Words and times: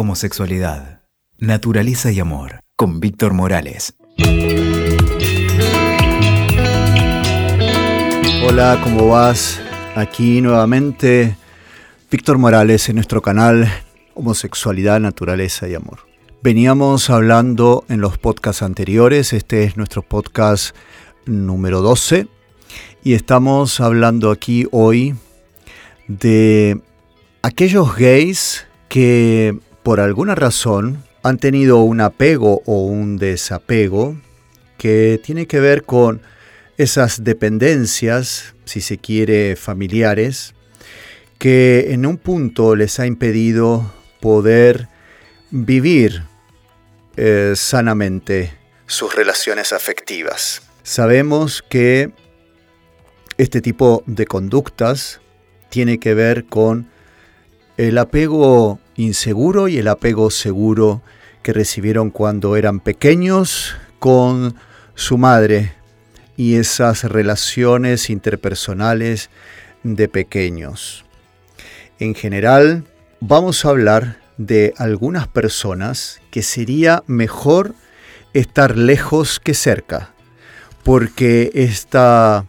Homosexualidad, 0.00 1.02
naturaleza 1.38 2.12
y 2.12 2.20
amor, 2.20 2.60
con 2.76 3.00
Víctor 3.00 3.34
Morales. 3.34 3.96
Hola, 8.46 8.80
¿cómo 8.84 9.08
vas? 9.08 9.60
Aquí 9.96 10.40
nuevamente 10.40 11.36
Víctor 12.12 12.38
Morales 12.38 12.88
en 12.88 12.94
nuestro 12.94 13.22
canal 13.22 13.68
Homosexualidad, 14.14 15.00
Naturaleza 15.00 15.66
y 15.66 15.74
Amor. 15.74 15.98
Veníamos 16.44 17.10
hablando 17.10 17.84
en 17.88 18.00
los 18.00 18.18
podcasts 18.18 18.62
anteriores, 18.62 19.32
este 19.32 19.64
es 19.64 19.76
nuestro 19.76 20.02
podcast 20.02 20.76
número 21.26 21.82
12, 21.82 22.28
y 23.02 23.14
estamos 23.14 23.80
hablando 23.80 24.30
aquí 24.30 24.68
hoy 24.70 25.16
de 26.06 26.80
aquellos 27.42 27.96
gays 27.96 28.64
que 28.88 29.58
por 29.88 30.00
alguna 30.00 30.34
razón 30.34 31.02
han 31.22 31.38
tenido 31.38 31.78
un 31.78 32.02
apego 32.02 32.60
o 32.66 32.82
un 32.82 33.16
desapego 33.16 34.18
que 34.76 35.18
tiene 35.24 35.46
que 35.46 35.60
ver 35.60 35.84
con 35.84 36.20
esas 36.76 37.24
dependencias, 37.24 38.54
si 38.66 38.82
se 38.82 38.98
quiere, 38.98 39.56
familiares, 39.56 40.54
que 41.38 41.86
en 41.92 42.04
un 42.04 42.18
punto 42.18 42.76
les 42.76 43.00
ha 43.00 43.06
impedido 43.06 43.90
poder 44.20 44.88
vivir 45.50 46.22
eh, 47.16 47.54
sanamente 47.56 48.52
sus 48.86 49.14
relaciones 49.14 49.72
afectivas. 49.72 50.60
Sabemos 50.82 51.64
que 51.66 52.12
este 53.38 53.62
tipo 53.62 54.02
de 54.04 54.26
conductas 54.26 55.22
tiene 55.70 55.98
que 55.98 56.12
ver 56.12 56.44
con 56.44 56.90
el 57.78 57.96
apego 57.96 58.80
inseguro 58.98 59.68
y 59.68 59.78
el 59.78 59.88
apego 59.88 60.30
seguro 60.30 61.00
que 61.42 61.52
recibieron 61.54 62.10
cuando 62.10 62.56
eran 62.56 62.80
pequeños 62.80 63.76
con 63.98 64.56
su 64.94 65.16
madre 65.16 65.72
y 66.36 66.56
esas 66.56 67.04
relaciones 67.04 68.10
interpersonales 68.10 69.30
de 69.84 70.08
pequeños. 70.08 71.04
En 72.00 72.14
general, 72.14 72.84
vamos 73.20 73.64
a 73.64 73.70
hablar 73.70 74.18
de 74.36 74.74
algunas 74.76 75.28
personas 75.28 76.20
que 76.30 76.42
sería 76.42 77.02
mejor 77.06 77.74
estar 78.34 78.76
lejos 78.76 79.40
que 79.40 79.54
cerca, 79.54 80.10
porque 80.82 81.50
esta 81.54 82.46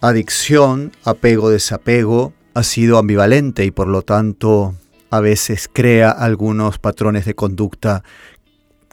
adicción, 0.00 0.92
apego-desapego, 1.04 2.32
ha 2.54 2.62
sido 2.62 2.98
ambivalente 2.98 3.64
y 3.64 3.70
por 3.70 3.88
lo 3.88 4.02
tanto 4.02 4.74
a 5.12 5.20
veces 5.20 5.68
crea 5.70 6.10
algunos 6.10 6.78
patrones 6.78 7.26
de 7.26 7.34
conducta 7.34 8.02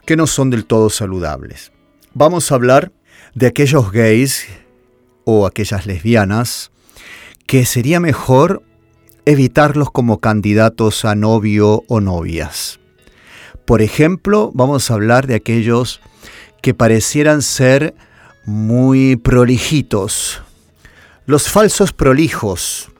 que 0.04 0.16
no 0.16 0.26
son 0.26 0.50
del 0.50 0.66
todo 0.66 0.90
saludables. 0.90 1.72
Vamos 2.12 2.52
a 2.52 2.56
hablar 2.56 2.92
de 3.34 3.46
aquellos 3.46 3.90
gays 3.90 4.46
o 5.24 5.46
aquellas 5.46 5.86
lesbianas 5.86 6.72
que 7.46 7.64
sería 7.64 8.00
mejor 8.00 8.62
evitarlos 9.24 9.90
como 9.90 10.20
candidatos 10.20 11.06
a 11.06 11.14
novio 11.14 11.84
o 11.88 12.02
novias. 12.02 12.80
Por 13.64 13.80
ejemplo, 13.80 14.50
vamos 14.52 14.90
a 14.90 14.94
hablar 14.94 15.26
de 15.26 15.36
aquellos 15.36 16.02
que 16.60 16.74
parecieran 16.74 17.40
ser 17.40 17.94
muy 18.44 19.16
prolijitos, 19.16 20.42
los 21.24 21.48
falsos 21.48 21.94
prolijos, 21.94 22.90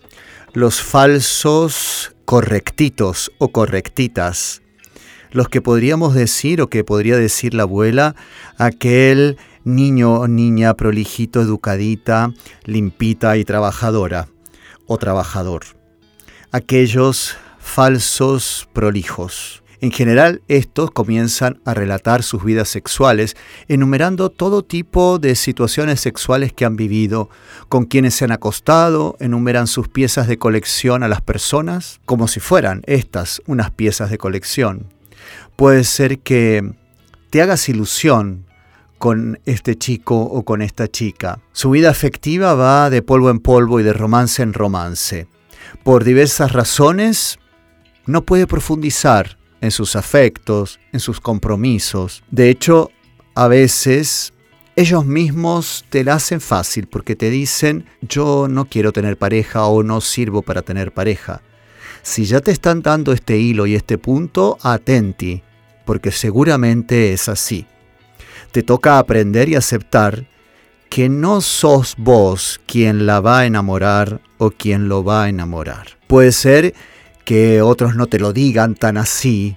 los 0.54 0.80
falsos 0.80 2.14
correctitos 2.30 3.32
o 3.38 3.48
correctitas, 3.48 4.62
los 5.32 5.48
que 5.48 5.60
podríamos 5.60 6.14
decir 6.14 6.62
o 6.62 6.70
que 6.70 6.84
podría 6.84 7.16
decir 7.16 7.54
la 7.54 7.64
abuela, 7.64 8.14
aquel 8.56 9.36
niño 9.64 10.14
o 10.14 10.28
niña 10.28 10.74
prolijito, 10.74 11.40
educadita, 11.40 12.32
limpita 12.64 13.36
y 13.36 13.44
trabajadora 13.44 14.28
o 14.86 14.96
trabajador. 14.96 15.62
Aquellos 16.52 17.36
falsos 17.58 18.68
prolijos 18.72 19.59
en 19.80 19.92
general, 19.92 20.42
estos 20.46 20.90
comienzan 20.90 21.58
a 21.64 21.72
relatar 21.72 22.22
sus 22.22 22.44
vidas 22.44 22.68
sexuales, 22.68 23.34
enumerando 23.66 24.28
todo 24.28 24.62
tipo 24.62 25.18
de 25.18 25.34
situaciones 25.34 26.00
sexuales 26.00 26.52
que 26.52 26.66
han 26.66 26.76
vivido, 26.76 27.30
con 27.70 27.86
quienes 27.86 28.14
se 28.14 28.26
han 28.26 28.32
acostado, 28.32 29.16
enumeran 29.20 29.66
sus 29.66 29.88
piezas 29.88 30.28
de 30.28 30.38
colección 30.38 31.02
a 31.02 31.08
las 31.08 31.22
personas, 31.22 32.00
como 32.04 32.28
si 32.28 32.40
fueran 32.40 32.82
estas 32.86 33.40
unas 33.46 33.70
piezas 33.70 34.10
de 34.10 34.18
colección. 34.18 34.92
Puede 35.56 35.84
ser 35.84 36.18
que 36.18 36.74
te 37.30 37.40
hagas 37.40 37.68
ilusión 37.70 38.44
con 38.98 39.40
este 39.46 39.76
chico 39.76 40.20
o 40.20 40.44
con 40.44 40.60
esta 40.60 40.88
chica. 40.88 41.40
Su 41.52 41.70
vida 41.70 41.88
afectiva 41.88 42.52
va 42.52 42.90
de 42.90 43.00
polvo 43.00 43.30
en 43.30 43.38
polvo 43.38 43.80
y 43.80 43.82
de 43.82 43.94
romance 43.94 44.42
en 44.42 44.52
romance. 44.52 45.26
Por 45.82 46.04
diversas 46.04 46.52
razones, 46.52 47.38
no 48.04 48.26
puede 48.26 48.46
profundizar 48.46 49.39
en 49.60 49.70
sus 49.70 49.96
afectos, 49.96 50.80
en 50.92 51.00
sus 51.00 51.20
compromisos. 51.20 52.22
De 52.30 52.50
hecho, 52.50 52.90
a 53.34 53.48
veces 53.48 54.32
ellos 54.76 55.04
mismos 55.04 55.84
te 55.90 56.04
la 56.04 56.14
hacen 56.14 56.40
fácil 56.40 56.86
porque 56.86 57.16
te 57.16 57.30
dicen 57.30 57.86
yo 58.00 58.48
no 58.48 58.64
quiero 58.66 58.92
tener 58.92 59.16
pareja 59.16 59.66
o 59.66 59.82
no 59.82 60.00
sirvo 60.00 60.42
para 60.42 60.62
tener 60.62 60.92
pareja. 60.92 61.42
Si 62.02 62.24
ya 62.24 62.40
te 62.40 62.50
están 62.50 62.80
dando 62.82 63.12
este 63.12 63.36
hilo 63.36 63.66
y 63.66 63.74
este 63.74 63.98
punto, 63.98 64.56
atenti, 64.62 65.42
porque 65.84 66.10
seguramente 66.10 67.12
es 67.12 67.28
así. 67.28 67.66
Te 68.52 68.62
toca 68.62 68.98
aprender 68.98 69.48
y 69.48 69.54
aceptar 69.54 70.26
que 70.88 71.08
no 71.08 71.40
sos 71.40 71.94
vos 71.98 72.60
quien 72.66 73.06
la 73.06 73.20
va 73.20 73.40
a 73.40 73.46
enamorar 73.46 74.20
o 74.38 74.50
quien 74.50 74.88
lo 74.88 75.04
va 75.04 75.24
a 75.24 75.28
enamorar. 75.28 75.98
Puede 76.06 76.32
ser 76.32 76.74
que 77.24 77.62
otros 77.62 77.94
no 77.94 78.06
te 78.06 78.18
lo 78.18 78.32
digan 78.32 78.74
tan 78.74 78.96
así, 78.96 79.56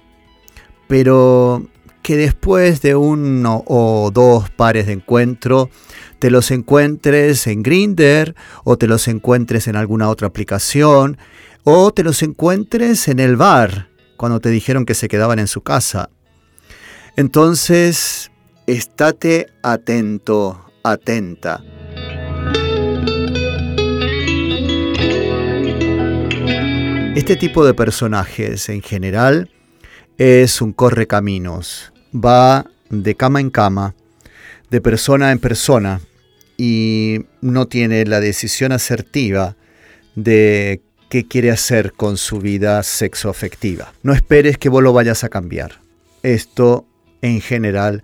pero 0.88 1.66
que 2.02 2.16
después 2.16 2.82
de 2.82 2.94
uno 2.94 3.64
o 3.66 4.10
dos 4.12 4.50
pares 4.50 4.86
de 4.86 4.92
encuentro 4.92 5.70
te 6.18 6.30
los 6.30 6.50
encuentres 6.50 7.46
en 7.46 7.62
Grinder 7.62 8.34
o 8.62 8.76
te 8.76 8.86
los 8.86 9.08
encuentres 9.08 9.68
en 9.68 9.76
alguna 9.76 10.10
otra 10.10 10.28
aplicación 10.28 11.16
o 11.64 11.92
te 11.92 12.04
los 12.04 12.22
encuentres 12.22 13.08
en 13.08 13.20
el 13.20 13.36
bar 13.36 13.88
cuando 14.16 14.40
te 14.40 14.50
dijeron 14.50 14.84
que 14.84 14.94
se 14.94 15.08
quedaban 15.08 15.38
en 15.38 15.48
su 15.48 15.62
casa. 15.62 16.10
Entonces, 17.16 18.30
estate 18.66 19.46
atento, 19.62 20.70
atenta. 20.82 21.62
Este 27.14 27.36
tipo 27.36 27.64
de 27.64 27.74
personajes 27.74 28.68
en 28.68 28.82
general 28.82 29.48
es 30.18 30.60
un 30.60 30.72
correcaminos, 30.72 31.92
va 32.12 32.66
de 32.90 33.14
cama 33.14 33.40
en 33.40 33.50
cama, 33.50 33.94
de 34.68 34.80
persona 34.80 35.30
en 35.30 35.38
persona 35.38 36.00
y 36.56 37.20
no 37.40 37.68
tiene 37.68 38.04
la 38.04 38.18
decisión 38.18 38.72
asertiva 38.72 39.54
de 40.16 40.82
qué 41.08 41.26
quiere 41.28 41.52
hacer 41.52 41.92
con 41.92 42.16
su 42.16 42.40
vida 42.40 42.82
sexoafectiva. 42.82 43.92
No 44.02 44.12
esperes 44.12 44.58
que 44.58 44.68
vos 44.68 44.82
lo 44.82 44.92
vayas 44.92 45.22
a 45.22 45.28
cambiar. 45.28 45.80
Esto 46.24 46.84
en 47.22 47.40
general 47.40 48.02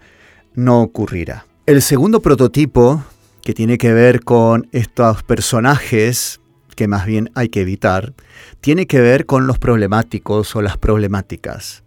no 0.54 0.82
ocurrirá. 0.82 1.47
El 1.66 1.82
segundo 1.82 2.22
prototipo 2.22 3.04
que 3.42 3.54
tiene 3.54 3.77
que 3.77 3.92
ver 3.92 4.21
con 4.22 4.69
estos 4.71 5.25
personajes 5.25 6.40
que 6.81 6.89
más 6.89 7.05
bien 7.05 7.31
hay 7.35 7.51
que 7.51 7.61
evitar, 7.61 8.15
tiene 8.63 8.87
que 8.87 9.03
ver 9.03 9.27
con 9.27 9.47
los 9.47 9.59
problemáticos 9.59 10.57
o 10.57 10.63
las 10.63 10.79
problemáticas. 10.79 11.83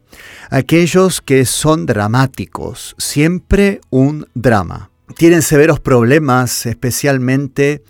Aquellos 0.52 1.20
que 1.20 1.46
son 1.46 1.88
dramáticos, 1.88 2.94
siempre 3.00 3.82
un 3.90 4.28
drama. 4.36 4.92
Tienen 5.18 5.42
severos 5.42 5.80
problemas 5.80 6.68
especialmente 6.68 7.82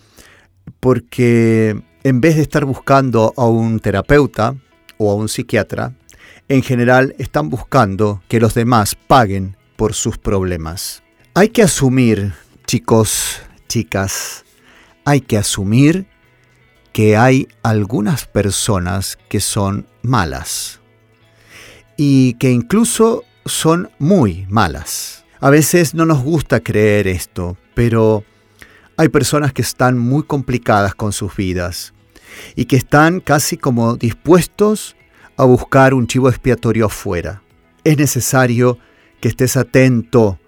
porque 0.80 1.78
en 2.06 2.22
vez 2.22 2.38
de 2.38 2.44
estar 2.44 2.64
buscando 2.64 3.34
a 3.36 3.48
un 3.48 3.82
terapeuta 3.82 4.56
o 4.98 5.12
a 5.12 5.16
un 5.16 5.28
psiquiatra, 5.28 5.92
en 6.48 6.64
general 6.64 7.16
están 7.20 7.50
buscando 7.50 8.24
que 8.30 8.40
los 8.40 8.54
demás 8.54 8.96
paguen 8.96 9.58
por 9.76 9.94
sus 9.94 10.18
problemas. 10.18 11.04
Hay 11.34 11.50
que 11.50 11.64
asumir, 11.64 12.32
chicos, 12.66 13.42
chicas, 13.68 14.46
hay 15.04 15.20
que 15.20 15.36
asumir 15.36 16.13
que 16.94 17.18
hay 17.18 17.48
algunas 17.64 18.28
personas 18.28 19.18
que 19.28 19.40
son 19.40 19.88
malas 20.04 20.80
y 21.98 22.36
que 22.36 22.52
incluso 22.52 23.24
son 23.46 23.90
muy 23.98 24.46
malas. 24.48 25.26
A 25.40 25.50
veces 25.50 25.96
no 25.96 26.06
nos 26.06 26.22
gusta 26.22 26.62
creer 26.62 27.08
esto, 27.08 27.58
pero 27.74 28.24
hay 28.96 29.10
personas 29.10 29.54
que 29.54 29.64
están 29.64 29.98
muy 29.98 30.24
complicadas 30.24 30.94
con 30.94 31.12
sus 31.12 31.36
vidas 31.36 31.94
y 32.56 32.66
que 32.66 32.76
están 32.76 33.20
casi 33.20 33.58
como 33.58 33.96
dispuestos 33.96 34.96
a 35.36 35.46
buscar 35.46 35.96
un 35.96 36.06
chivo 36.06 36.30
expiatorio 36.30 36.86
afuera. 36.86 37.42
Es 37.84 37.98
necesario 37.98 38.78
que 39.20 39.30
estés 39.30 39.58
atento, 39.58 40.40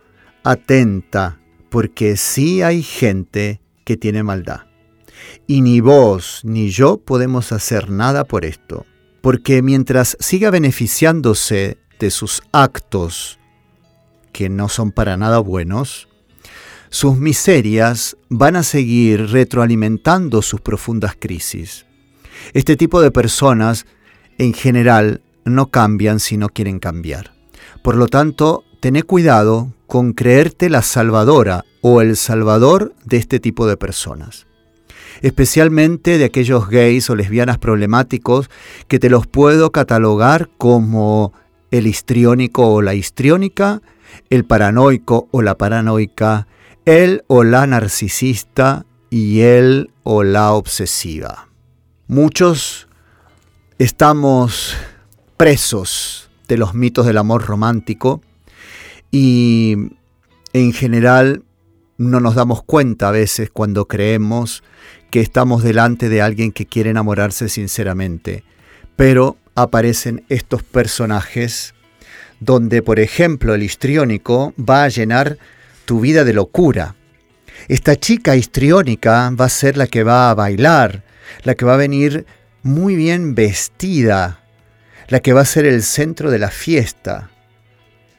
atenta, 0.43 1.39
porque 1.69 2.17
sí 2.17 2.61
hay 2.61 2.83
gente 2.83 3.61
que 3.83 3.97
tiene 3.97 4.21
maldad. 4.21 4.61
Y 5.47 5.61
ni 5.61 5.81
vos 5.81 6.41
ni 6.43 6.69
yo 6.69 6.97
podemos 6.97 7.51
hacer 7.51 7.89
nada 7.89 8.23
por 8.23 8.45
esto, 8.45 8.85
porque 9.21 9.61
mientras 9.61 10.17
siga 10.19 10.49
beneficiándose 10.49 11.77
de 11.99 12.09
sus 12.11 12.41
actos, 12.51 13.39
que 14.31 14.49
no 14.49 14.67
son 14.69 14.91
para 14.91 15.17
nada 15.17 15.39
buenos, 15.39 16.09
sus 16.89 17.17
miserias 17.17 18.17
van 18.29 18.55
a 18.55 18.63
seguir 18.63 19.31
retroalimentando 19.31 20.41
sus 20.41 20.61
profundas 20.61 21.15
crisis. 21.19 21.85
Este 22.53 22.75
tipo 22.75 23.01
de 23.01 23.11
personas, 23.11 23.85
en 24.37 24.53
general, 24.53 25.21
no 25.45 25.71
cambian 25.71 26.19
si 26.19 26.37
no 26.37 26.49
quieren 26.49 26.79
cambiar. 26.79 27.33
Por 27.83 27.95
lo 27.95 28.07
tanto, 28.07 28.63
tené 28.79 29.03
cuidado 29.03 29.73
con 29.87 30.13
creerte 30.13 30.69
la 30.69 30.81
salvadora 30.81 31.63
o 31.81 32.01
el 32.01 32.17
salvador 32.17 32.93
de 33.03 33.17
este 33.17 33.39
tipo 33.39 33.67
de 33.67 33.77
personas. 33.77 34.47
Especialmente 35.21 36.17
de 36.17 36.25
aquellos 36.25 36.67
gays 36.69 37.09
o 37.09 37.15
lesbianas 37.15 37.57
problemáticos 37.57 38.49
que 38.87 38.99
te 38.99 39.09
los 39.09 39.27
puedo 39.27 39.71
catalogar 39.71 40.49
como 40.57 41.33
el 41.71 41.87
histriónico 41.87 42.67
o 42.67 42.81
la 42.81 42.95
histriónica, 42.95 43.81
el 44.29 44.45
paranoico 44.45 45.27
o 45.31 45.41
la 45.41 45.55
paranoica, 45.55 46.47
el 46.85 47.23
o 47.27 47.43
la 47.43 47.65
narcisista 47.67 48.85
y 49.09 49.41
el 49.41 49.91
o 50.03 50.23
la 50.23 50.53
obsesiva. 50.53 51.49
Muchos 52.07 52.87
estamos 53.79 54.75
presos 55.37 56.29
de 56.47 56.57
los 56.57 56.73
mitos 56.73 57.05
del 57.05 57.17
amor 57.17 57.45
romántico 57.45 58.21
y 59.11 59.75
en 60.53 60.73
general 60.73 61.43
no 61.97 62.19
nos 62.19 62.35
damos 62.35 62.63
cuenta 62.63 63.09
a 63.09 63.11
veces 63.11 63.49
cuando 63.49 63.87
creemos 63.87 64.63
que 65.15 65.21
estamos 65.21 65.63
delante 65.63 66.09
de 66.09 66.21
alguien 66.21 66.51
que 66.51 66.65
quiere 66.65 66.89
enamorarse 66.89 67.47
sinceramente. 67.47 68.43
Pero 68.97 69.37
aparecen 69.55 70.25
estos 70.27 70.61
personajes 70.61 71.73
donde, 72.41 72.81
por 72.81 72.99
ejemplo, 72.99 73.53
el 73.53 73.63
histriónico 73.63 74.53
va 74.59 74.83
a 74.83 74.89
llenar 74.89 75.37
tu 75.85 76.01
vida 76.01 76.25
de 76.25 76.33
locura. 76.33 76.95
Esta 77.69 77.95
chica 77.95 78.35
histriónica 78.35 79.29
va 79.29 79.45
a 79.45 79.49
ser 79.49 79.77
la 79.77 79.87
que 79.87 80.03
va 80.03 80.29
a 80.29 80.33
bailar, 80.33 81.05
la 81.43 81.55
que 81.55 81.63
va 81.63 81.75
a 81.75 81.77
venir 81.77 82.25
muy 82.61 82.97
bien 82.97 83.35
vestida, 83.35 84.43
la 85.07 85.21
que 85.21 85.31
va 85.31 85.39
a 85.39 85.45
ser 85.45 85.65
el 85.65 85.81
centro 85.83 86.29
de 86.29 86.39
la 86.39 86.49
fiesta, 86.49 87.31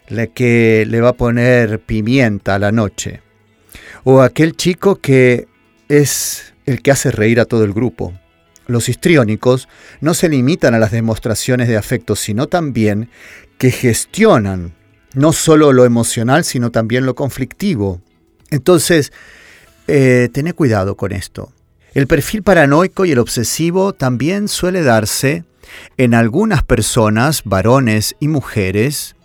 la 0.09 0.29
que 0.29 0.87
le 0.89 1.03
va 1.03 1.11
a 1.11 1.19
poner 1.19 1.79
pimienta 1.79 2.55
a 2.55 2.59
la 2.59 2.73
noche. 2.73 3.21
O 4.05 4.23
aquel 4.23 4.57
chico 4.57 4.97
que 4.97 5.47
es 5.91 6.55
el 6.67 6.83
que 6.83 6.91
hace 6.91 7.11
reír 7.11 7.41
a 7.41 7.45
todo 7.45 7.65
el 7.65 7.73
grupo. 7.73 8.13
Los 8.67 8.89
histriónicos 8.89 9.69
no 10.01 10.15
se 10.15 10.29
limitan 10.29 10.75
a 10.75 10.79
las 10.79 10.91
demostraciones 10.91 11.69
de 11.69 11.77
afecto, 11.77 12.17
sino 12.17 12.49
también 12.49 13.11
que 13.59 13.71
gestionan 13.71 14.75
no 15.15 15.33
solo 15.33 15.73
lo 15.73 15.85
emocional, 15.85 16.45
sino 16.45 16.71
también 16.71 17.07
lo 17.07 17.15
conflictivo. 17.15 18.01
Entonces, 18.51 19.13
eh, 19.89 20.29
cuidado 20.55 20.97
con 20.97 21.13
esto. 21.13 21.53
El 21.95 22.07
perfil 22.07 22.43
paranoico 22.43 23.07
y 23.07 23.13
el 23.13 23.19
obsesivo 23.19 23.95
también 23.95 24.49
suele 24.49 24.83
darse 24.83 25.45
en 25.97 26.13
algunas 26.13 26.63
personas, 26.63 27.43
varones 27.45 28.15
y 28.21 28.29
mujeres, 28.29 29.16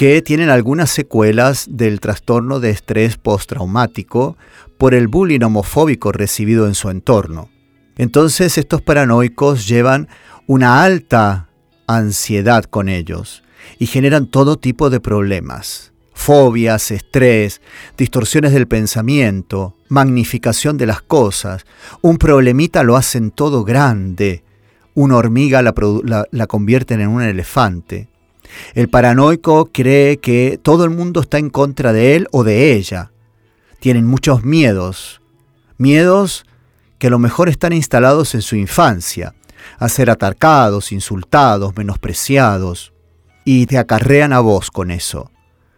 que 0.00 0.22
tienen 0.22 0.48
algunas 0.48 0.88
secuelas 0.88 1.66
del 1.68 2.00
trastorno 2.00 2.58
de 2.58 2.70
estrés 2.70 3.18
postraumático 3.18 4.38
por 4.78 4.94
el 4.94 5.08
bullying 5.08 5.42
homofóbico 5.42 6.10
recibido 6.10 6.66
en 6.66 6.74
su 6.74 6.88
entorno. 6.88 7.50
Entonces 7.98 8.56
estos 8.56 8.80
paranoicos 8.80 9.68
llevan 9.68 10.08
una 10.46 10.82
alta 10.82 11.50
ansiedad 11.86 12.64
con 12.64 12.88
ellos 12.88 13.42
y 13.78 13.84
generan 13.84 14.26
todo 14.26 14.56
tipo 14.56 14.88
de 14.88 15.00
problemas. 15.00 15.92
Fobias, 16.14 16.92
estrés, 16.92 17.60
distorsiones 17.98 18.54
del 18.54 18.68
pensamiento, 18.68 19.76
magnificación 19.90 20.78
de 20.78 20.86
las 20.86 21.02
cosas. 21.02 21.66
Un 22.00 22.16
problemita 22.16 22.84
lo 22.84 22.96
hacen 22.96 23.30
todo 23.30 23.64
grande. 23.64 24.44
Una 24.94 25.18
hormiga 25.18 25.60
la, 25.60 25.74
la 26.30 26.46
convierten 26.46 27.02
en 27.02 27.08
un 27.10 27.20
elefante. 27.20 28.09
El 28.74 28.88
paranoico 28.88 29.70
cree 29.72 30.18
que 30.18 30.58
todo 30.62 30.84
el 30.84 30.90
mundo 30.90 31.20
está 31.20 31.38
en 31.38 31.50
contra 31.50 31.92
de 31.92 32.16
él 32.16 32.28
o 32.32 32.44
de 32.44 32.74
ella. 32.74 33.12
Tienen 33.80 34.06
muchos 34.06 34.44
miedos. 34.44 35.20
Miedos 35.78 36.44
que 36.98 37.06
a 37.06 37.10
lo 37.10 37.18
mejor 37.18 37.48
están 37.48 37.72
instalados 37.72 38.34
en 38.34 38.42
su 38.42 38.56
infancia, 38.56 39.34
a 39.78 39.88
ser 39.88 40.10
atacados, 40.10 40.92
insultados, 40.92 41.74
menospreciados 41.76 42.92
y 43.44 43.66
te 43.66 43.78
acarrean 43.78 44.32
a 44.32 44.40
vos 44.40 44.70
con 44.70 44.90
eso. 44.90 45.30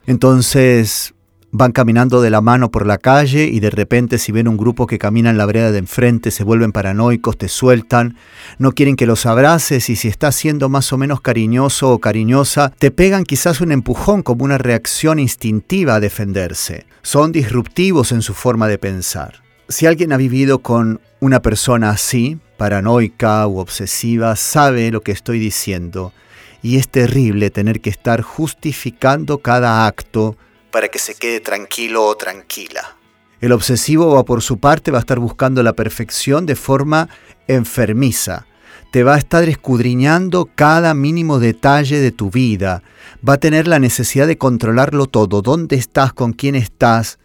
Entonces 0.07 1.15
van 1.55 1.73
caminando 1.73 2.23
de 2.23 2.31
la 2.31 2.41
mano 2.41 2.71
por 2.71 2.87
la 2.87 2.97
calle 2.97 3.45
y 3.45 3.61
de 3.61 3.69
repente 3.69 4.17
si 4.17 4.33
ven 4.33 4.49
un 4.49 4.57
grupo 4.57 4.87
que 4.87 4.99
camina 4.99 5.29
en 5.29 5.37
la 5.37 5.45
vereda 5.45 5.71
de 5.71 5.79
enfrente 5.79 6.31
se 6.31 6.45
vuelven 6.45 6.73
paranoicos, 6.73 7.37
te 7.37 7.49
sueltan, 7.49 8.17
no 8.59 8.73
quieren 8.73 8.97
que 8.97 9.05
los 9.05 9.27
abraces 9.27 9.91
y 9.91 9.97
si 9.97 10.09
estás 10.09 10.35
siendo 10.35 10.71
más 10.71 10.95
o 10.95 10.99
menos 10.99 11.21
cariñoso 11.21 11.91
o 11.91 11.99
cariñosa, 11.99 12.73
te 12.79 12.91
pegan 12.91 13.25
quizás 13.25 13.61
un 13.61 13.71
empujón 13.71 14.23
como 14.23 14.45
una 14.45 14.57
reacción 14.57 15.19
instintiva 15.19 15.97
a 15.97 16.01
defenderse. 16.01 16.87
Son 17.03 17.33
disruptivos 17.33 18.13
en 18.13 18.23
su 18.23 18.33
forma 18.33 18.67
de 18.67 18.79
pensar. 18.79 19.43
Si 19.69 19.85
alguien 19.87 20.15
ha 20.15 20.17
vivido 20.17 20.61
con 20.61 21.01
una 21.21 21.43
persona 21.43 21.91
así, 21.91 22.39
paranoica 22.57 23.47
u 23.47 23.59
obsesiva, 23.59 24.37
sabe 24.37 24.91
lo 24.91 25.03
que 25.03 25.13
estoy 25.13 25.39
diciendo 25.39 26.15
y 26.63 26.77
es 26.79 26.89
terrible 26.89 27.51
tener 27.51 27.83
que 27.83 27.91
estar 27.91 28.23
justificando 28.23 29.39
cada 29.39 29.87
acto 29.87 30.37
para 30.73 30.89
que 30.89 30.99
se 30.99 31.15
quede 31.15 31.39
tranquilo 31.39 32.05
o 32.05 32.17
tranquila. 32.17 32.97
El 33.41 33.53
obsesivo 33.53 34.15
va 34.15 34.25
por 34.25 34.43
su 34.43 34.59
parte 34.59 34.91
va 34.91 34.99
a 34.99 35.01
estar 35.01 35.19
buscando 35.21 35.63
la 35.63 35.75
perfección 35.75 36.47
de 36.47 36.57
forma 36.57 37.09
enfermiza. 37.47 38.47
Te 38.93 39.05
va 39.05 39.15
a 39.15 39.19
estar 39.19 39.49
escudriñando 39.49 40.49
cada 40.55 40.95
mínimo 40.95 41.39
detalle 41.39 42.01
de 42.01 42.13
tu 42.13 42.31
vida. 42.31 42.83
Va 43.27 43.35
a 43.35 43.41
tener 43.41 43.67
la 43.67 43.79
necesidad 43.79 44.27
de 44.27 44.39
controlarlo 44.39 45.07
todo. 45.07 45.43
¿Dónde 45.43 45.77
estás? 45.77 46.13
¿Con 46.13 46.33
quién 46.33 46.55
estás? 46.55 47.19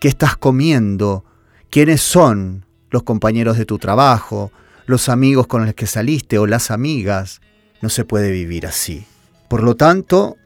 ¿Qué 0.00 0.08
estás 0.08 0.36
comiendo? 0.36 1.24
¿Quiénes 1.70 2.00
son 2.00 2.66
los 2.90 3.02
compañeros 3.02 3.56
de 3.56 3.66
tu 3.66 3.78
trabajo? 3.78 4.50
¿Los 4.86 5.08
amigos 5.08 5.46
con 5.46 5.64
los 5.64 5.74
que 5.74 5.86
saliste 5.86 6.38
o 6.38 6.46
las 6.46 6.70
amigas? 6.70 7.40
No 7.82 7.88
se 7.88 8.04
puede 8.04 8.30
vivir 8.30 8.66
así. 8.66 9.06
Por 9.48 9.62
lo 9.62 9.76
tanto, 9.76 10.36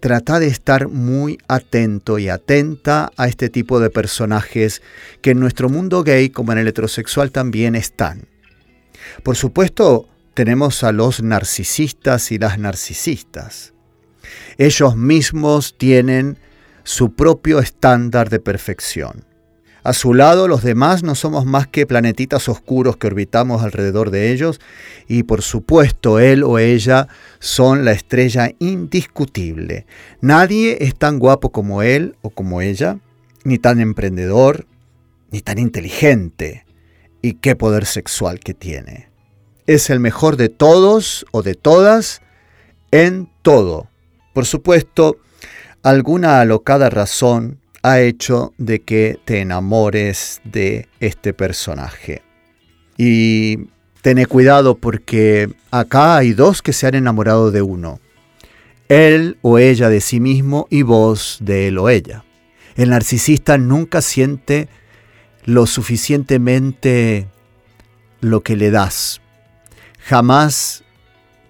trata 0.00 0.38
de 0.38 0.46
estar 0.46 0.88
muy 0.88 1.38
atento 1.48 2.18
y 2.18 2.28
atenta 2.28 3.10
a 3.16 3.28
este 3.28 3.48
tipo 3.48 3.80
de 3.80 3.90
personajes 3.90 4.82
que 5.20 5.30
en 5.30 5.40
nuestro 5.40 5.68
mundo 5.68 6.02
gay 6.02 6.30
como 6.30 6.52
en 6.52 6.58
el 6.58 6.68
heterosexual 6.68 7.30
también 7.30 7.74
están. 7.74 8.28
Por 9.22 9.36
supuesto, 9.36 10.08
tenemos 10.34 10.84
a 10.84 10.92
los 10.92 11.22
narcisistas 11.22 12.30
y 12.32 12.38
las 12.38 12.58
narcisistas. 12.58 13.72
Ellos 14.56 14.96
mismos 14.96 15.76
tienen 15.76 16.38
su 16.84 17.14
propio 17.14 17.58
estándar 17.58 18.30
de 18.30 18.40
perfección. 18.40 19.24
A 19.88 19.94
su 19.94 20.12
lado 20.12 20.48
los 20.48 20.62
demás 20.62 21.02
no 21.02 21.14
somos 21.14 21.46
más 21.46 21.66
que 21.66 21.86
planetitas 21.86 22.50
oscuros 22.50 22.98
que 22.98 23.06
orbitamos 23.06 23.62
alrededor 23.62 24.10
de 24.10 24.32
ellos 24.32 24.60
y 25.06 25.22
por 25.22 25.40
supuesto 25.40 26.18
él 26.18 26.44
o 26.44 26.58
ella 26.58 27.08
son 27.38 27.86
la 27.86 27.92
estrella 27.92 28.50
indiscutible. 28.58 29.86
Nadie 30.20 30.76
es 30.82 30.94
tan 30.94 31.18
guapo 31.18 31.52
como 31.52 31.80
él 31.80 32.16
o 32.20 32.28
como 32.28 32.60
ella, 32.60 32.98
ni 33.44 33.56
tan 33.56 33.80
emprendedor, 33.80 34.66
ni 35.30 35.40
tan 35.40 35.58
inteligente. 35.58 36.66
Y 37.22 37.36
qué 37.36 37.56
poder 37.56 37.86
sexual 37.86 38.40
que 38.40 38.52
tiene. 38.52 39.08
Es 39.66 39.88
el 39.88 40.00
mejor 40.00 40.36
de 40.36 40.50
todos 40.50 41.24
o 41.30 41.40
de 41.42 41.54
todas 41.54 42.20
en 42.90 43.30
todo. 43.40 43.88
Por 44.34 44.44
supuesto, 44.44 45.16
alguna 45.82 46.42
alocada 46.42 46.90
razón 46.90 47.58
ha 47.82 48.00
hecho 48.00 48.52
de 48.58 48.80
que 48.80 49.18
te 49.24 49.40
enamores 49.40 50.40
de 50.44 50.88
este 51.00 51.32
personaje. 51.32 52.22
Y 52.96 53.68
ten 54.02 54.24
cuidado 54.24 54.76
porque 54.76 55.48
acá 55.70 56.16
hay 56.16 56.32
dos 56.32 56.62
que 56.62 56.72
se 56.72 56.86
han 56.86 56.94
enamorado 56.94 57.50
de 57.50 57.62
uno. 57.62 58.00
Él 58.88 59.38
o 59.42 59.58
ella 59.58 59.88
de 59.88 60.00
sí 60.00 60.18
mismo 60.18 60.66
y 60.70 60.82
vos 60.82 61.38
de 61.40 61.68
él 61.68 61.78
o 61.78 61.88
ella. 61.88 62.24
El 62.74 62.90
narcisista 62.90 63.58
nunca 63.58 64.02
siente 64.02 64.68
lo 65.44 65.66
suficientemente 65.66 67.28
lo 68.20 68.42
que 68.42 68.56
le 68.56 68.70
das. 68.70 69.20
Jamás 70.00 70.84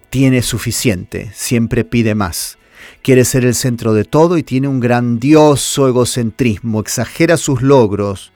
tiene 0.09 0.41
suficiente, 0.41 1.31
siempre 1.33 1.83
pide 1.83 2.15
más. 2.15 2.58
Quiere 3.01 3.25
ser 3.25 3.45
el 3.45 3.55
centro 3.55 3.93
de 3.93 4.03
todo 4.05 4.37
y 4.37 4.43
tiene 4.43 4.67
un 4.67 4.79
grandioso 4.79 5.87
egocentrismo, 5.87 6.79
exagera 6.79 7.37
sus 7.37 7.61
logros 7.61 8.31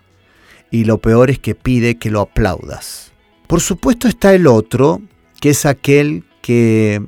y 0.72 0.86
lo 0.86 0.98
peor 1.00 1.30
es 1.30 1.40
que 1.40 1.54
pide 1.54 2.00
que 2.00 2.10
lo 2.10 2.22
aplaudas. 2.22 3.12
Por 3.48 3.62
supuesto 3.62 4.08
está 4.08 4.34
el 4.34 4.48
otro, 4.48 5.02
que 5.40 5.50
es 5.50 5.66
aquel 5.66 6.24
que 6.42 7.02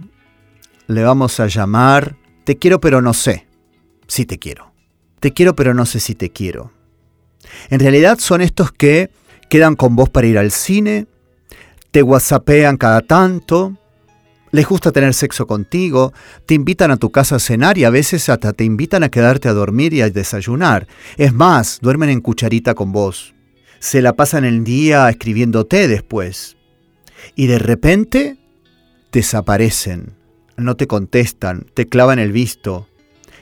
le 0.88 1.04
vamos 1.04 1.40
a 1.40 1.48
llamar 1.48 2.16
te 2.46 2.58
quiero 2.58 2.80
pero 2.80 3.02
no 3.02 3.14
sé 3.14 3.48
si 4.08 4.26
te 4.26 4.38
quiero. 4.38 4.72
Te 5.20 5.34
quiero 5.34 5.56
pero 5.56 5.74
no 5.74 5.86
sé 5.86 6.00
si 6.00 6.16
te 6.16 6.30
quiero. 6.30 6.72
En 7.70 7.80
realidad 7.80 8.20
son 8.20 8.42
estos 8.42 8.72
que 8.72 9.10
quedan 9.50 9.76
con 9.76 9.96
vos 9.96 10.10
para 10.10 10.28
ir 10.28 10.38
al 10.38 10.52
cine, 10.52 11.08
te 11.92 12.04
whatsappean 12.04 12.78
cada 12.78 13.02
tanto, 13.02 13.78
les 14.56 14.66
gusta 14.66 14.92
tener 14.92 15.14
sexo 15.14 15.46
contigo, 15.46 16.14
te 16.46 16.54
invitan 16.54 16.90
a 16.90 16.98
tu 16.98 17.12
casa 17.12 17.36
a 17.36 17.40
cenar 17.40 17.78
y 17.78 17.84
a 17.84 17.90
veces 17.90 18.30
hasta 18.30 18.54
te 18.54 18.64
invitan 18.64 19.04
a 19.04 19.10
quedarte 19.10 19.50
a 19.50 19.54
dormir 19.54 19.94
y 19.94 20.02
a 20.02 20.10
desayunar. 20.10 20.88
Es 21.18 21.34
más, 21.34 21.80
duermen 21.82 22.10
en 22.10 22.22
cucharita 22.22 22.74
con 22.74 22.92
vos. 22.92 23.36
Se 23.80 24.02
la 24.02 24.14
pasan 24.14 24.46
el 24.46 24.64
día 24.64 25.10
escribiéndote 25.10 25.88
después. 25.88 26.56
Y 27.36 27.48
de 27.48 27.60
repente 27.60 28.38
desaparecen, 29.12 30.14
no 30.58 30.76
te 30.76 30.88
contestan, 30.88 31.66
te 31.74 31.88
clavan 31.88 32.20
el 32.20 32.32
visto 32.32 32.88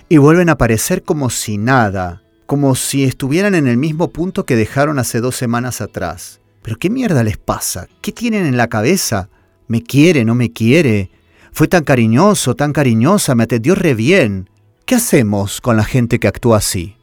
y 0.09 0.17
vuelven 0.17 0.49
a 0.49 0.53
aparecer 0.53 1.03
como 1.03 1.29
si 1.29 1.57
nada, 1.57 2.23
como 2.47 2.75
si 2.75 3.03
estuvieran 3.03 3.55
en 3.55 3.67
el 3.67 3.77
mismo 3.77 4.09
punto 4.09 4.45
que 4.45 4.55
dejaron 4.55 4.99
hace 4.99 5.21
dos 5.21 5.35
semanas 5.35 5.79
atrás. 5.79 6.39
¿Pero 6.63 6.77
qué 6.77 6.89
mierda 6.89 7.23
les 7.23 7.37
pasa? 7.37 7.87
¿Qué 8.01 8.11
tienen 8.11 8.45
en 8.45 8.57
la 8.57 8.67
cabeza? 8.67 9.29
¿Me 9.67 9.81
quiere, 9.83 10.25
no 10.25 10.35
me 10.35 10.51
quiere? 10.51 11.09
Fue 11.51 11.67
tan 11.67 11.83
cariñoso, 11.83 12.55
tan 12.55 12.73
cariñosa, 12.73 13.35
me 13.35 13.43
atendió 13.43 13.75
re 13.75 13.93
bien. 13.93 14.49
¿Qué 14.85 14.95
hacemos 14.95 15.61
con 15.61 15.77
la 15.77 15.83
gente 15.83 16.19
que 16.19 16.27
actúa 16.27 16.57
así? 16.57 16.97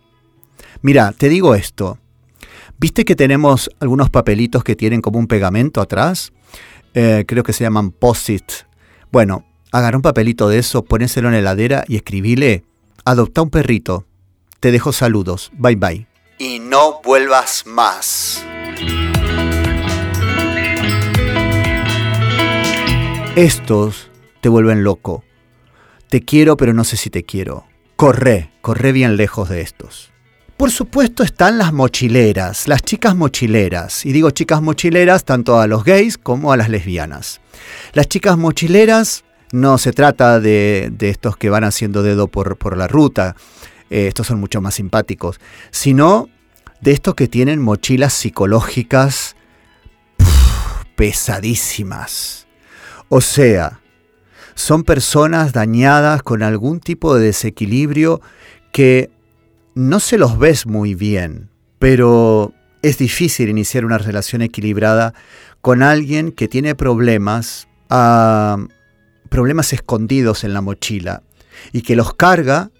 Mira, 0.82 1.12
te 1.12 1.28
digo 1.28 1.54
esto. 1.54 1.98
¿Viste 2.78 3.04
que 3.04 3.14
tenemos 3.14 3.70
algunos 3.80 4.10
papelitos 4.10 4.64
que 4.64 4.76
tienen 4.76 5.02
como 5.02 5.18
un 5.18 5.26
pegamento 5.26 5.80
atrás? 5.80 6.32
Eh, 6.94 7.24
creo 7.26 7.42
que 7.42 7.52
se 7.52 7.64
llaman 7.64 7.90
post-it. 7.90 8.52
Bueno, 9.12 9.44
agarra 9.70 9.96
un 9.96 10.02
papelito 10.02 10.48
de 10.48 10.58
eso, 10.58 10.84
ponéselo 10.84 11.28
en 11.28 11.34
la 11.34 11.40
heladera 11.40 11.84
y 11.86 11.96
escribile, 11.96 12.64
adopta 13.04 13.42
un 13.42 13.50
perrito. 13.50 14.06
Te 14.60 14.72
dejo 14.72 14.92
saludos. 14.92 15.50
Bye 15.56 15.76
bye. 15.76 16.06
Y 16.38 16.58
no 16.58 17.00
vuelvas 17.04 17.64
más. 17.66 18.44
Estos 23.36 24.10
te 24.40 24.48
vuelven 24.48 24.82
loco. 24.82 25.22
Te 26.08 26.20
quiero 26.20 26.56
pero 26.56 26.72
no 26.74 26.82
sé 26.82 26.96
si 26.96 27.10
te 27.10 27.22
quiero. 27.22 27.64
Corre, 27.94 28.50
corre 28.60 28.90
bien 28.90 29.16
lejos 29.16 29.48
de 29.48 29.60
estos. 29.60 30.10
Por 30.56 30.72
supuesto 30.72 31.22
están 31.22 31.56
las 31.56 31.72
mochileras, 31.72 32.66
las 32.66 32.82
chicas 32.82 33.14
mochileras. 33.14 34.04
Y 34.04 34.12
digo 34.12 34.30
chicas 34.32 34.60
mochileras 34.60 35.24
tanto 35.24 35.60
a 35.60 35.68
los 35.68 35.84
gays 35.84 36.18
como 36.18 36.52
a 36.52 36.56
las 36.56 36.68
lesbianas. 36.68 37.40
Las 37.92 38.08
chicas 38.08 38.36
mochileras 38.36 39.24
no 39.52 39.78
se 39.78 39.92
trata 39.92 40.40
de, 40.40 40.92
estos 41.00 41.36
que 41.36 41.50
van 41.50 41.62
haciendo 41.62 42.02
dedo 42.02 42.26
por, 42.26 42.76
la 42.76 42.88
ruta, 42.88 43.36
eh, 43.90 44.08
estos 44.08 44.26
son 44.26 44.40
mucho 44.40 44.60
más 44.60 44.74
simpáticos, 44.74 45.40
sino 45.70 46.28
de 46.80 46.92
estos 46.92 47.14
que 47.14 47.28
tienen 47.28 47.62
mochilas 47.62 48.12
psicológicas 48.12 49.36
pesadísimas. 50.96 52.48
O 53.12 53.20
sea, 53.20 53.80
son 54.54 54.84
personas 54.84 55.52
dañadas 55.52 56.22
con 56.22 56.44
algún 56.44 56.78
tipo 56.78 57.16
de 57.16 57.26
desequilibrio 57.26 58.20
que 58.72 59.10
no 59.74 59.98
se 59.98 60.16
los 60.16 60.38
ves 60.38 60.64
muy 60.64 60.94
bien, 60.94 61.50
pero 61.80 62.54
es 62.82 62.98
difícil 62.98 63.48
iniciar 63.48 63.84
una 63.84 63.98
relación 63.98 64.42
equilibrada 64.42 65.12
con 65.60 65.82
alguien 65.82 66.30
que 66.30 66.46
tiene 66.46 66.76
problemas, 66.76 67.66
ah, 67.88 68.58
problemas 69.28 69.72
escondidos 69.72 70.44
en 70.44 70.54
la 70.54 70.60
mochila 70.60 71.24
y 71.72 71.82
que 71.82 71.96
los 71.96 72.14
carga, 72.14 72.70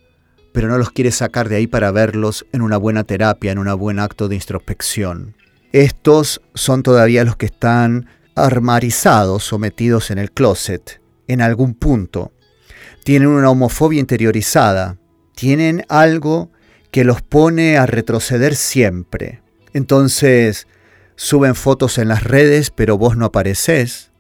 pero 0.53 0.69
no 0.69 0.79
los 0.79 0.93
quiere 0.93 1.11
sacar 1.11 1.49
de 1.49 1.57
ahí 1.57 1.67
para 1.67 1.91
verlos 1.91 2.47
en 2.53 2.63
una 2.63 2.77
buena 2.77 3.03
terapia, 3.03 3.51
en 3.51 3.59
un 3.59 3.77
buen 3.77 3.99
acto 3.99 4.29
de 4.29 4.37
introspección. 4.37 5.35
Estos 5.73 6.41
son 6.55 6.85
todavía 6.85 7.25
los 7.25 7.35
que 7.35 7.47
están 7.47 8.07
armarizados, 8.45 9.45
sometidos 9.45 10.11
en 10.11 10.19
el 10.19 10.33
closet, 10.33 11.01
en 11.29 11.41
algún 11.41 11.75
punto. 11.75 12.33
Tienen 13.05 13.29
una 13.29 13.51
homofobia 13.51 14.01
interiorizada, 14.01 14.99
tienen 15.35 15.85
algo 15.89 16.51
que 16.91 17.05
los 17.05 17.23
pone 17.23 17.79
a 17.79 17.87
retroceder 17.87 18.57
siempre. 18.57 19.43
Entonces, 19.73 20.67
suben 21.17 21.55
fotos 21.55 21.99
en 21.99 22.09
las 22.09 22.25
redes, 22.25 22.71
pero 22.71 22.99
vos 22.99 23.17
no 23.17 23.27
apareces, 23.27 24.11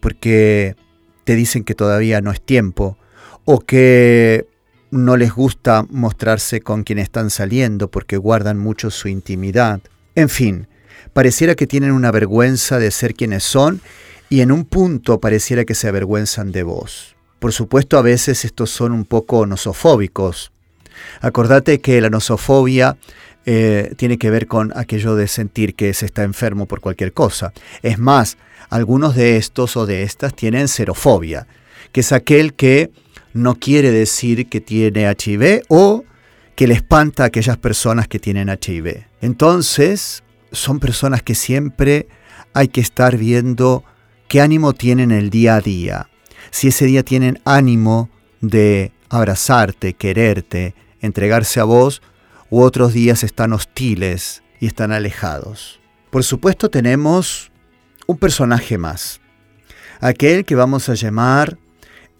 porque 0.00 0.76
te 1.24 1.34
dicen 1.34 1.64
que 1.64 1.74
todavía 1.74 2.20
no 2.20 2.30
es 2.30 2.40
tiempo, 2.40 2.98
o 3.44 3.60
que 3.60 4.46
no 4.90 5.16
les 5.16 5.32
gusta 5.32 5.86
mostrarse 5.90 6.60
con 6.60 6.84
quien 6.84 6.98
están 6.98 7.30
saliendo 7.30 7.90
porque 7.90 8.16
guardan 8.16 8.58
mucho 8.58 8.90
su 8.90 9.08
intimidad. 9.08 9.80
En 10.14 10.28
fin, 10.28 10.68
pareciera 11.12 11.54
que 11.54 11.66
tienen 11.66 11.92
una 11.92 12.10
vergüenza 12.10 12.78
de 12.78 12.90
ser 12.90 13.14
quienes 13.14 13.44
son 13.44 13.80
y 14.28 14.40
en 14.40 14.50
un 14.50 14.64
punto 14.64 15.20
pareciera 15.20 15.64
que 15.64 15.74
se 15.74 15.88
avergüenzan 15.88 16.52
de 16.52 16.62
vos. 16.62 17.14
Por 17.38 17.52
supuesto, 17.52 17.98
a 17.98 18.02
veces 18.02 18.44
estos 18.44 18.70
son 18.70 18.92
un 18.92 19.04
poco 19.04 19.46
nosofóbicos. 19.46 20.50
Acordate 21.20 21.80
que 21.80 22.00
la 22.00 22.10
nosofobia 22.10 22.96
eh, 23.46 23.92
tiene 23.96 24.16
que 24.16 24.30
ver 24.30 24.46
con 24.46 24.72
aquello 24.76 25.16
de 25.16 25.28
sentir 25.28 25.74
que 25.74 25.92
se 25.92 26.06
está 26.06 26.22
enfermo 26.22 26.66
por 26.66 26.80
cualquier 26.80 27.12
cosa. 27.12 27.52
Es 27.82 27.98
más, 27.98 28.38
algunos 28.70 29.14
de 29.14 29.36
estos 29.36 29.76
o 29.76 29.86
de 29.86 30.02
estas 30.02 30.34
tienen 30.34 30.68
serofobia, 30.68 31.46
que 31.92 32.00
es 32.00 32.12
aquel 32.12 32.54
que 32.54 32.90
no 33.34 33.56
quiere 33.56 33.90
decir 33.90 34.48
que 34.48 34.60
tiene 34.60 35.06
HIV 35.06 35.64
o 35.68 36.04
que 36.54 36.66
le 36.66 36.74
espanta 36.74 37.24
a 37.24 37.26
aquellas 37.26 37.58
personas 37.58 38.08
que 38.08 38.18
tienen 38.18 38.48
HIV. 38.48 39.06
Entonces, 39.20 40.22
son 40.54 40.80
personas 40.80 41.22
que 41.22 41.34
siempre 41.34 42.08
hay 42.52 42.68
que 42.68 42.80
estar 42.80 43.16
viendo 43.16 43.84
qué 44.28 44.40
ánimo 44.40 44.72
tienen 44.72 45.10
el 45.10 45.30
día 45.30 45.56
a 45.56 45.60
día. 45.60 46.08
Si 46.50 46.68
ese 46.68 46.86
día 46.86 47.02
tienen 47.02 47.40
ánimo 47.44 48.10
de 48.40 48.92
abrazarte, 49.08 49.94
quererte, 49.94 50.74
entregarse 51.00 51.60
a 51.60 51.64
vos, 51.64 52.02
u 52.50 52.62
otros 52.62 52.92
días 52.92 53.24
están 53.24 53.52
hostiles 53.52 54.42
y 54.60 54.66
están 54.66 54.92
alejados. 54.92 55.80
Por 56.10 56.24
supuesto 56.24 56.70
tenemos 56.70 57.50
un 58.06 58.18
personaje 58.18 58.78
más, 58.78 59.20
aquel 60.00 60.44
que 60.44 60.54
vamos 60.54 60.88
a 60.88 60.94
llamar 60.94 61.58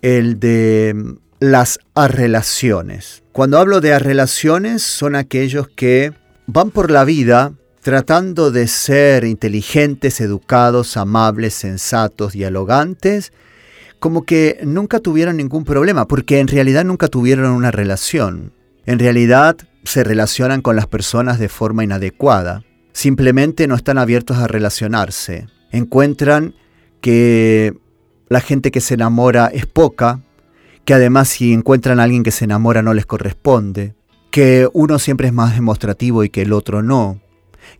el 0.02 0.40
de 0.40 1.16
las 1.40 1.78
arrelaciones. 1.94 3.22
Cuando 3.32 3.58
hablo 3.58 3.80
de 3.80 3.94
arrelaciones 3.94 4.82
son 4.82 5.14
aquellos 5.14 5.68
que 5.68 6.12
van 6.46 6.70
por 6.70 6.90
la 6.90 7.04
vida 7.04 7.52
tratando 7.84 8.50
de 8.50 8.66
ser 8.66 9.24
inteligentes, 9.24 10.22
educados, 10.22 10.96
amables, 10.96 11.52
sensatos, 11.52 12.32
dialogantes, 12.32 13.30
como 13.98 14.24
que 14.24 14.58
nunca 14.64 15.00
tuvieron 15.00 15.36
ningún 15.36 15.64
problema, 15.64 16.08
porque 16.08 16.38
en 16.38 16.48
realidad 16.48 16.86
nunca 16.86 17.08
tuvieron 17.08 17.50
una 17.50 17.70
relación. 17.70 18.54
En 18.86 18.98
realidad 18.98 19.58
se 19.84 20.02
relacionan 20.02 20.62
con 20.62 20.76
las 20.76 20.86
personas 20.86 21.38
de 21.38 21.50
forma 21.50 21.84
inadecuada. 21.84 22.64
Simplemente 22.94 23.66
no 23.66 23.74
están 23.74 23.98
abiertos 23.98 24.38
a 24.38 24.46
relacionarse. 24.46 25.48
Encuentran 25.70 26.54
que 27.02 27.74
la 28.30 28.40
gente 28.40 28.70
que 28.70 28.80
se 28.80 28.94
enamora 28.94 29.50
es 29.52 29.66
poca, 29.66 30.22
que 30.86 30.94
además 30.94 31.28
si 31.28 31.52
encuentran 31.52 32.00
a 32.00 32.04
alguien 32.04 32.22
que 32.22 32.30
se 32.30 32.46
enamora 32.46 32.80
no 32.80 32.94
les 32.94 33.04
corresponde, 33.04 33.94
que 34.30 34.70
uno 34.72 34.98
siempre 34.98 35.26
es 35.26 35.34
más 35.34 35.54
demostrativo 35.54 36.24
y 36.24 36.30
que 36.30 36.40
el 36.40 36.54
otro 36.54 36.82
no, 36.82 37.20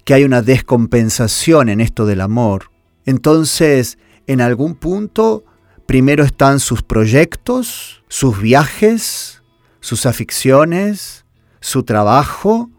que 0.05 0.14
hay 0.14 0.25
una 0.25 0.43
descompensación 0.43 1.69
en 1.69 1.81
esto 1.81 2.07
del 2.07 2.21
amor. 2.21 2.71
Entonces, 3.07 3.99
en 4.26 4.41
algún 4.41 4.75
punto, 4.75 5.45
primero 5.87 6.25
están 6.25 6.61
sus 6.61 6.83
proyectos, 6.83 8.03
sus 8.09 8.41
viajes, 8.41 9.43
sus 9.81 10.07
aficiones, 10.07 11.25
su 11.61 11.83
trabajo, 11.83 12.71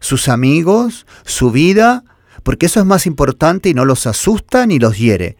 sus 0.00 0.28
amigos, 0.28 1.06
su 1.24 1.50
vida, 1.50 2.04
porque 2.42 2.66
eso 2.66 2.80
es 2.80 2.86
más 2.86 3.06
importante 3.06 3.68
y 3.68 3.74
no 3.74 3.84
los 3.84 4.06
asusta 4.06 4.66
ni 4.66 4.78
los 4.78 4.98
hiere. 4.98 5.36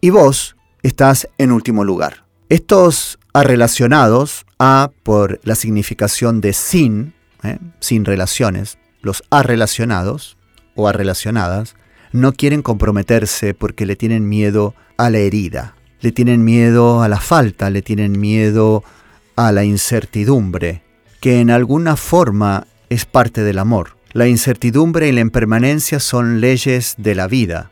Y 0.00 0.10
vos 0.10 0.56
estás 0.82 1.28
en 1.38 1.52
último 1.52 1.84
lugar. 1.84 2.26
Estos 2.48 3.18
arrelacionados, 3.32 4.46
A 4.58 4.90
por 5.02 5.40
la 5.44 5.54
significación 5.54 6.40
de 6.40 6.54
sin, 6.54 7.14
¿eh? 7.42 7.58
sin 7.80 8.06
relaciones, 8.06 8.78
los 9.02 9.22
arrelacionados, 9.30 10.38
o 10.76 10.88
a 10.88 10.92
relacionadas 10.92 11.74
no 12.12 12.32
quieren 12.32 12.62
comprometerse 12.62 13.54
porque 13.54 13.86
le 13.86 13.96
tienen 13.96 14.28
miedo 14.28 14.74
a 14.96 15.10
la 15.10 15.18
herida, 15.18 15.74
le 16.00 16.12
tienen 16.12 16.44
miedo 16.44 17.02
a 17.02 17.08
la 17.08 17.18
falta, 17.18 17.70
le 17.70 17.82
tienen 17.82 18.18
miedo 18.20 18.84
a 19.34 19.52
la 19.52 19.64
incertidumbre, 19.64 20.82
que 21.20 21.40
en 21.40 21.50
alguna 21.50 21.96
forma 21.96 22.66
es 22.88 23.04
parte 23.04 23.42
del 23.42 23.58
amor. 23.58 23.96
La 24.12 24.28
incertidumbre 24.28 25.08
y 25.08 25.12
la 25.12 25.20
impermanencia 25.20 26.00
son 26.00 26.40
leyes 26.40 26.94
de 26.96 27.14
la 27.14 27.26
vida. 27.26 27.70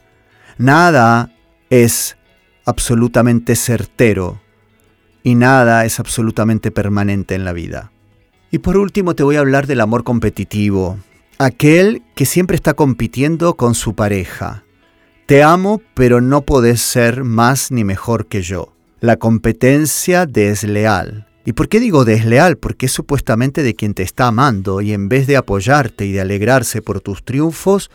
Nada 0.59 1.31
es 1.71 2.17
absolutamente 2.67 3.57
certero 3.57 4.41
y 5.23 5.37
nada 5.37 5.85
es 5.85 6.01
absolutamente 6.01 6.71
permanente 6.71 7.35
en 7.35 7.45
la 7.45 7.53
vida. 7.53 7.93
Y 8.51 8.59
por 8.59 8.77
último 8.77 9.15
te 9.15 9.23
voy 9.23 9.37
a 9.37 9.41
hablar 9.41 9.67
del 9.67 9.81
amor 9.81 10.05
competitivo, 10.05 10.99
aquel 11.38 12.03
que 12.14 12.26
siempre 12.26 12.57
está 12.57 12.75
compitiendo 12.75 13.55
con 13.55 13.75
su 13.75 13.95
pareja. 13.95 14.64
Te 15.26 15.43
amo, 15.43 15.81
pero 15.95 16.21
no 16.21 16.43
podés 16.43 16.81
ser 16.81 17.25
más 17.25 17.71
ni 17.71 17.85
mejor 17.85 18.26
que 18.26 18.43
yo. 18.43 18.75
La 19.00 19.17
competencia 19.17 20.26
desleal. 20.26 21.26
¿Y 21.47 21.53
por 21.53 21.69
qué 21.69 21.81
digo 21.81 22.05
desleal? 22.05 22.57
Porque 22.57 22.87
es 22.87 22.93
supuestamente 22.93 23.62
de 23.62 23.75
quien 23.75 23.95
te 23.95 24.03
está 24.03 24.29
amando 24.29 24.81
y 24.81 24.93
en 24.93 25.09
vez 25.09 25.26
de 25.26 25.37
apoyarte 25.37 26.07
y 26.07 26.12
de 26.12 26.21
alegrarse 26.21 26.81
por 26.81 27.00
tus 27.00 27.23
triunfos, 27.23 27.91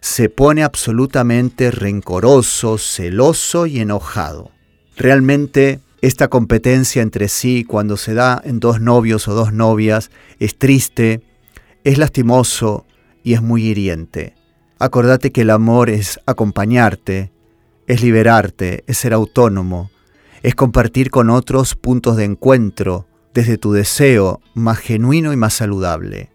se 0.00 0.28
pone 0.28 0.62
absolutamente 0.62 1.70
rencoroso, 1.70 2.76
celoso 2.76 3.66
y 3.66 3.80
enojado. 3.80 4.50
Realmente 4.96 5.80
esta 6.02 6.28
competencia 6.28 7.02
entre 7.02 7.28
sí 7.28 7.64
cuando 7.64 7.96
se 7.96 8.14
da 8.14 8.40
en 8.44 8.60
dos 8.60 8.80
novios 8.80 9.28
o 9.28 9.34
dos 9.34 9.52
novias 9.52 10.10
es 10.38 10.58
triste, 10.58 11.22
es 11.84 11.98
lastimoso 11.98 12.86
y 13.22 13.34
es 13.34 13.42
muy 13.42 13.64
hiriente. 13.64 14.34
Acordate 14.78 15.30
que 15.30 15.42
el 15.42 15.50
amor 15.50 15.90
es 15.90 16.18
acompañarte, 16.26 17.30
es 17.86 18.02
liberarte, 18.02 18.84
es 18.86 18.98
ser 18.98 19.12
autónomo, 19.12 19.90
es 20.42 20.54
compartir 20.54 21.10
con 21.10 21.30
otros 21.30 21.74
puntos 21.74 22.16
de 22.16 22.24
encuentro 22.24 23.06
desde 23.34 23.58
tu 23.58 23.72
deseo 23.72 24.40
más 24.54 24.78
genuino 24.78 25.32
y 25.32 25.36
más 25.36 25.54
saludable. 25.54 26.30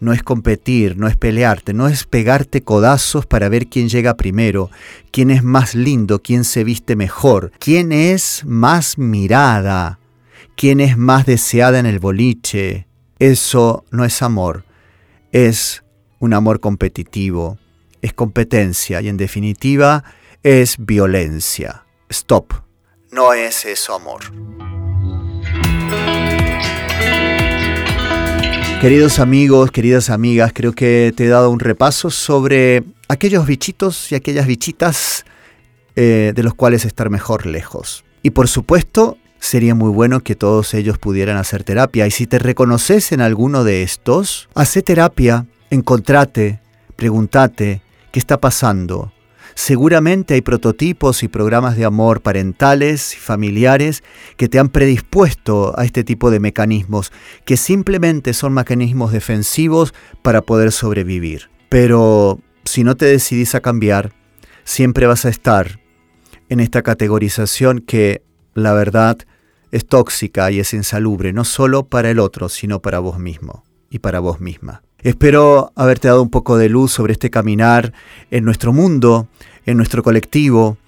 No 0.00 0.12
es 0.12 0.22
competir, 0.22 0.96
no 0.96 1.06
es 1.06 1.16
pelearte, 1.16 1.72
no 1.72 1.88
es 1.88 2.04
pegarte 2.04 2.62
codazos 2.62 3.26
para 3.26 3.48
ver 3.48 3.68
quién 3.68 3.88
llega 3.88 4.16
primero, 4.16 4.70
quién 5.12 5.30
es 5.30 5.42
más 5.42 5.74
lindo, 5.74 6.20
quién 6.20 6.44
se 6.44 6.64
viste 6.64 6.96
mejor, 6.96 7.52
quién 7.58 7.92
es 7.92 8.42
más 8.44 8.98
mirada, 8.98 10.00
quién 10.56 10.80
es 10.80 10.98
más 10.98 11.26
deseada 11.26 11.78
en 11.78 11.86
el 11.86 12.00
boliche. 12.00 12.86
Eso 13.18 13.84
no 13.90 14.04
es 14.04 14.20
amor, 14.20 14.64
es 15.34 15.82
un 16.20 16.32
amor 16.32 16.60
competitivo, 16.60 17.58
es 18.02 18.14
competencia 18.14 19.00
y 19.00 19.08
en 19.08 19.16
definitiva 19.16 20.04
es 20.44 20.76
violencia. 20.78 21.84
Stop. 22.08 22.52
No 23.10 23.32
es 23.32 23.64
eso 23.64 23.94
amor. 23.94 24.20
Queridos 28.80 29.18
amigos, 29.18 29.72
queridas 29.72 30.08
amigas, 30.08 30.52
creo 30.54 30.72
que 30.72 31.12
te 31.16 31.24
he 31.24 31.28
dado 31.28 31.50
un 31.50 31.58
repaso 31.58 32.10
sobre 32.10 32.84
aquellos 33.08 33.44
bichitos 33.44 34.12
y 34.12 34.14
aquellas 34.14 34.46
bichitas 34.46 35.24
eh, 35.96 36.32
de 36.32 36.42
los 36.44 36.54
cuales 36.54 36.84
estar 36.84 37.10
mejor 37.10 37.46
lejos. 37.46 38.04
Y 38.22 38.30
por 38.30 38.46
supuesto, 38.46 39.18
sería 39.44 39.74
muy 39.74 39.90
bueno 39.90 40.20
que 40.20 40.34
todos 40.34 40.72
ellos 40.74 40.98
pudieran 40.98 41.36
hacer 41.36 41.64
terapia. 41.64 42.06
Y 42.06 42.10
si 42.10 42.26
te 42.26 42.38
reconoces 42.38 43.12
en 43.12 43.20
alguno 43.20 43.62
de 43.64 43.82
estos, 43.82 44.48
hace 44.54 44.82
terapia, 44.82 45.46
encontrate, 45.70 46.60
pregúntate 46.96 47.82
qué 48.10 48.18
está 48.18 48.40
pasando, 48.40 49.12
Seguramente 49.56 50.34
hay 50.34 50.40
prototipos 50.40 51.22
y 51.22 51.28
programas 51.28 51.76
de 51.76 51.84
amor 51.84 52.22
parentales 52.22 53.14
y 53.14 53.18
familiares 53.18 54.02
que 54.36 54.48
te 54.48 54.58
han 54.58 54.68
predispuesto 54.68 55.78
a 55.78 55.84
este 55.84 56.02
tipo 56.02 56.32
de 56.32 56.40
mecanismos, 56.40 57.12
que 57.44 57.56
simplemente 57.56 58.34
son 58.34 58.52
mecanismos 58.52 59.12
defensivos 59.12 59.94
para 60.22 60.42
poder 60.42 60.72
sobrevivir. 60.72 61.50
Pero 61.68 62.40
si 62.64 62.82
no 62.82 62.96
te 62.96 63.06
decidís 63.06 63.54
a 63.54 63.60
cambiar, 63.60 64.12
siempre 64.64 65.06
vas 65.06 65.24
a 65.24 65.28
estar 65.28 65.78
en 66.48 66.58
esta 66.58 66.82
categorización 66.82 67.78
que, 67.78 68.22
la 68.54 68.72
verdad, 68.72 69.18
es 69.74 69.86
tóxica 69.86 70.52
y 70.52 70.60
es 70.60 70.72
insalubre, 70.72 71.32
no 71.32 71.44
solo 71.44 71.86
para 71.86 72.08
el 72.08 72.20
otro, 72.20 72.48
sino 72.48 72.80
para 72.80 73.00
vos 73.00 73.18
mismo 73.18 73.64
y 73.90 73.98
para 73.98 74.20
vos 74.20 74.40
misma. 74.40 74.82
Espero 75.02 75.72
haberte 75.74 76.06
dado 76.06 76.22
un 76.22 76.30
poco 76.30 76.56
de 76.56 76.68
luz 76.68 76.92
sobre 76.92 77.12
este 77.12 77.28
caminar 77.28 77.92
en 78.30 78.44
nuestro 78.44 78.72
mundo, 78.72 79.26
en 79.66 79.76
nuestro 79.76 80.04
colectivo 80.04 80.78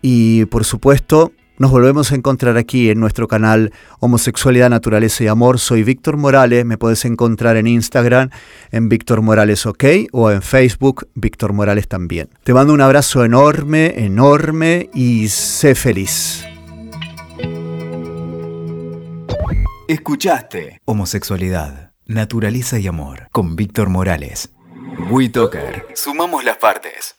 y 0.00 0.44
por 0.46 0.64
supuesto 0.64 1.32
nos 1.58 1.72
volvemos 1.72 2.12
a 2.12 2.14
encontrar 2.14 2.56
aquí 2.56 2.88
en 2.88 3.00
nuestro 3.00 3.26
canal 3.26 3.72
Homosexualidad, 3.98 4.70
Naturaleza 4.70 5.24
y 5.24 5.26
Amor. 5.26 5.58
Soy 5.58 5.82
Víctor 5.82 6.16
Morales, 6.16 6.64
me 6.64 6.78
puedes 6.78 7.04
encontrar 7.04 7.56
en 7.56 7.66
Instagram 7.66 8.30
en 8.70 8.88
Víctor 8.88 9.22
Morales 9.22 9.66
OK 9.66 9.84
o 10.12 10.30
en 10.30 10.40
Facebook 10.40 11.08
Víctor 11.14 11.52
Morales 11.52 11.88
también. 11.88 12.28
Te 12.44 12.54
mando 12.54 12.72
un 12.72 12.80
abrazo 12.80 13.24
enorme, 13.24 14.04
enorme 14.04 14.88
y 14.94 15.26
sé 15.28 15.74
feliz. 15.74 16.46
Escuchaste 19.88 20.80
Homosexualidad 20.84 21.92
Naturaleza 22.06 22.76
y 22.80 22.88
Amor 22.88 23.28
con 23.30 23.54
Víctor 23.54 23.88
Morales. 23.88 24.50
WeToker. 25.10 25.86
Sumamos 25.94 26.42
las 26.42 26.56
partes. 26.56 27.15